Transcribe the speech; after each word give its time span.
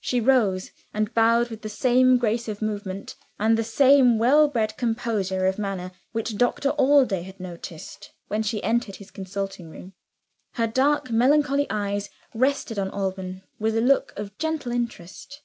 She 0.00 0.18
rose 0.18 0.70
and 0.94 1.12
bowed 1.12 1.50
with 1.50 1.60
the 1.60 1.68
same 1.68 2.16
grace 2.16 2.48
of 2.48 2.62
movement, 2.62 3.16
and 3.38 3.54
the 3.58 3.62
same 3.62 4.16
well 4.16 4.48
bred 4.48 4.74
composure 4.78 5.44
of 5.44 5.58
manner, 5.58 5.92
which 6.12 6.38
Doctor 6.38 6.70
Allday 6.78 7.20
had 7.24 7.38
noticed 7.38 8.14
when 8.28 8.42
she 8.42 8.62
entered 8.64 8.96
his 8.96 9.10
consulting 9.10 9.68
room. 9.68 9.92
Her 10.54 10.66
dark 10.66 11.10
melancholy 11.10 11.66
eyes 11.68 12.08
rested 12.32 12.78
on 12.78 12.88
Alban 12.92 13.42
with 13.58 13.76
a 13.76 13.82
look 13.82 14.14
of 14.16 14.38
gentle 14.38 14.72
interest. 14.72 15.42